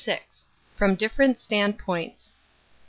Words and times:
FROM 0.77 0.95
DIFFERENT 0.95 1.37
STAISTDPOINTS. 1.37 2.33